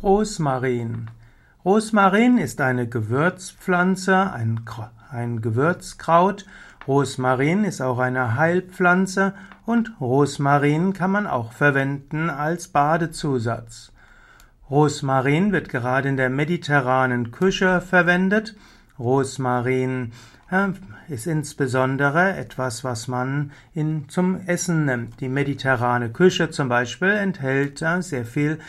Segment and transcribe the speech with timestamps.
[0.00, 1.10] Rosmarin.
[1.64, 4.60] Rosmarin ist eine Gewürzpflanze, ein,
[5.10, 6.46] ein Gewürzkraut.
[6.86, 9.34] Rosmarin ist auch eine Heilpflanze
[9.66, 13.90] und Rosmarin kann man auch verwenden als Badezusatz.
[14.70, 18.54] Rosmarin wird gerade in der mediterranen Küche verwendet.
[19.00, 20.12] Rosmarin
[20.52, 20.68] äh,
[21.08, 25.20] ist insbesondere etwas, was man in, zum Essen nimmt.
[25.20, 28.60] Die mediterrane Küche zum Beispiel enthält äh, sehr viel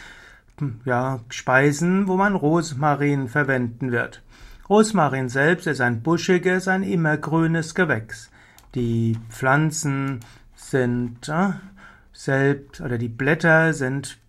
[0.85, 4.21] ja, Speisen, wo man Rosmarin verwenden wird.
[4.69, 8.29] Rosmarin selbst ist ein buschiges, ein immergrünes Gewächs.
[8.75, 10.19] Die Pflanzen
[10.55, 11.53] sind äh,
[12.13, 14.19] selbst oder die Blätter sind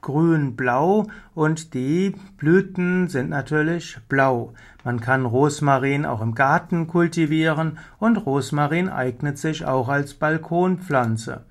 [0.00, 4.54] grün-blau und die Blüten sind natürlich blau.
[4.84, 11.44] Man kann Rosmarin auch im Garten kultivieren und Rosmarin eignet sich auch als Balkonpflanze.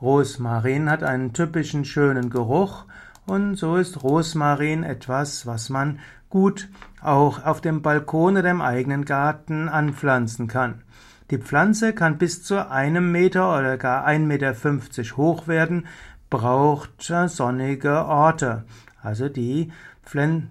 [0.00, 2.84] Rosmarin hat einen typischen schönen Geruch
[3.26, 6.68] und so ist Rosmarin etwas, was man gut
[7.00, 10.82] auch auf dem Balkon oder im eigenen Garten anpflanzen kann.
[11.30, 15.86] Die Pflanze kann bis zu einem Meter oder gar 1,50 Meter hoch werden,
[16.28, 18.64] braucht sonnige Orte.
[19.02, 19.70] Also die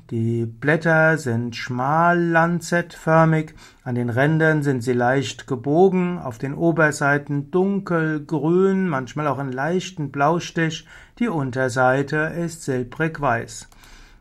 [0.10, 7.50] die Blätter sind schmal lanzettförmig, an den Rändern sind sie leicht gebogen, auf den Oberseiten
[7.50, 10.86] dunkelgrün, manchmal auch einen leichten Blaustich,
[11.20, 13.70] die Unterseite ist silbrig weiß.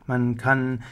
[0.07, 0.83] Man kann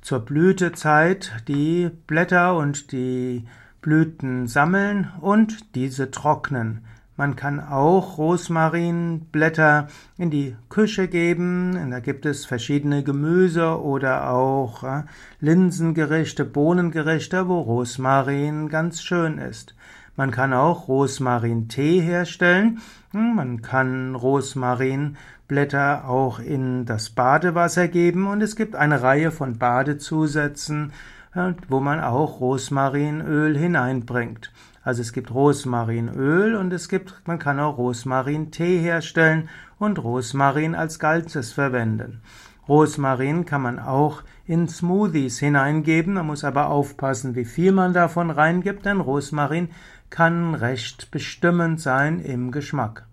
[0.00, 3.46] zur Blütezeit die Blätter und die
[3.80, 6.84] Blüten sammeln und diese trocknen.
[7.20, 11.90] Man kann auch Rosmarinblätter in die Küche geben.
[11.90, 15.02] Da gibt es verschiedene Gemüse oder auch äh,
[15.38, 19.74] Linsengerichte, Bohnengerichte, wo Rosmarin ganz schön ist.
[20.16, 22.80] Man kann auch Rosmarintee herstellen.
[23.10, 29.58] Hm, man kann Rosmarinblätter auch in das Badewasser geben und es gibt eine Reihe von
[29.58, 30.94] Badezusätzen,
[31.34, 34.50] äh, wo man auch Rosmarinöl hineinbringt.
[34.82, 40.98] Also es gibt Rosmarinöl und es gibt, man kann auch Rosmarintee herstellen und Rosmarin als
[40.98, 42.22] Ganzes verwenden.
[42.66, 48.30] Rosmarin kann man auch in Smoothies hineingeben, man muss aber aufpassen, wie viel man davon
[48.30, 49.68] reingibt, denn Rosmarin
[50.08, 53.06] kann recht bestimmend sein im Geschmack.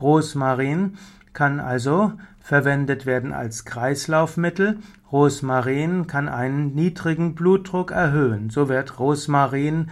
[0.00, 0.96] Rosmarin
[1.32, 4.78] kann also verwendet werden als Kreislaufmittel.
[5.10, 8.50] Rosmarin kann einen niedrigen Blutdruck erhöhen.
[8.50, 9.90] So wird Rosmarin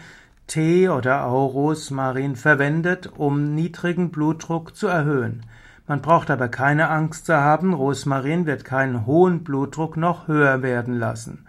[0.52, 5.46] Tee oder auch Rosmarin verwendet, um niedrigen Blutdruck zu erhöhen.
[5.86, 10.98] Man braucht aber keine Angst zu haben, Rosmarin wird keinen hohen Blutdruck noch höher werden
[10.98, 11.46] lassen.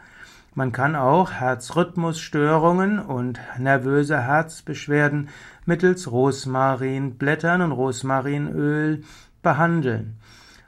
[0.56, 5.28] Man kann auch Herzrhythmusstörungen und nervöse Herzbeschwerden
[5.66, 9.03] mittels Rosmarinblättern und Rosmarinöl
[9.42, 10.16] behandeln.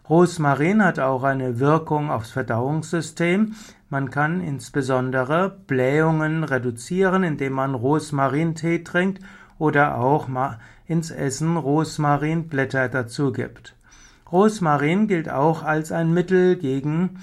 [0.09, 3.55] Rosmarin hat auch eine Wirkung aufs Verdauungssystem.
[3.95, 9.23] Man kann insbesondere Blähungen reduzieren, indem man Rosmarintee trinkt
[9.57, 10.27] oder auch
[10.85, 13.73] ins Essen Rosmarinblätter dazu gibt.
[14.29, 17.21] Rosmarin gilt auch als ein Mittel gegen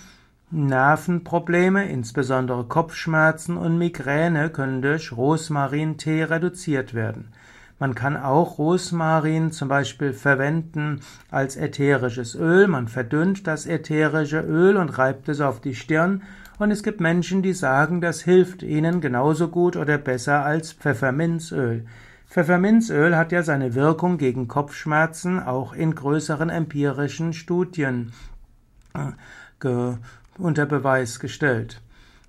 [0.50, 7.34] Nervenprobleme, insbesondere Kopfschmerzen und Migräne können durch Rosmarintee reduziert werden.
[7.78, 11.00] Man kann auch Rosmarin zum Beispiel verwenden
[11.30, 12.66] als ätherisches Öl.
[12.66, 16.22] Man verdünnt das ätherische Öl und reibt es auf die Stirn.
[16.58, 21.86] Und es gibt Menschen, die sagen, das hilft ihnen genauso gut oder besser als Pfefferminzöl.
[22.28, 28.12] Pfefferminzöl hat ja seine Wirkung gegen Kopfschmerzen auch in größeren empirischen Studien
[28.94, 29.92] äh,
[30.38, 31.82] unter Beweis gestellt.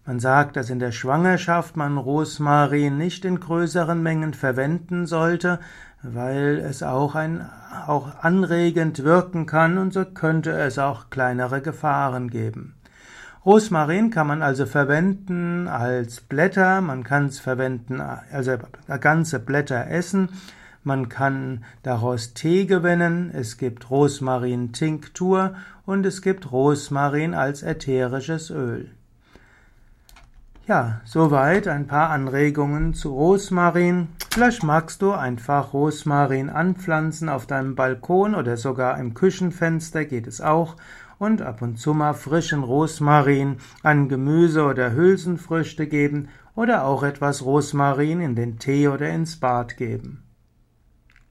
[0.06, 5.60] Man sagt, dass in der Schwangerschaft man Rosmarin nicht in größeren Mengen verwenden sollte,
[6.02, 7.50] weil es auch ein,
[7.88, 12.76] auch anregend wirken kann und so könnte es auch kleinere Gefahren geben.
[13.46, 18.58] Rosmarin kann man also verwenden als Blätter, man kann es verwenden, also
[19.02, 20.30] ganze Blätter essen,
[20.86, 25.56] man kann daraus Tee gewinnen, es gibt Rosmarin-Tinktur
[25.86, 28.92] und es gibt Rosmarin als ätherisches Öl.
[30.66, 34.08] Ja, soweit ein paar Anregungen zu Rosmarin.
[34.32, 40.40] Vielleicht magst du einfach Rosmarin anpflanzen auf deinem Balkon oder sogar im Küchenfenster geht es
[40.40, 40.78] auch
[41.24, 47.46] und ab und zu mal frischen Rosmarin an Gemüse oder Hülsenfrüchte geben oder auch etwas
[47.46, 50.24] Rosmarin in den Tee oder ins Bad geben.